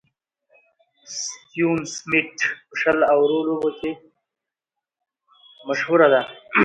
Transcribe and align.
ستيون 1.21 1.79
سميټ 1.95 2.35
په 2.67 2.75
شل 2.81 2.97
اورو 3.13 3.37
لوبو 3.47 3.69
کښي 3.75 3.91
مشهوره 5.67 6.07
ده. 6.13 6.21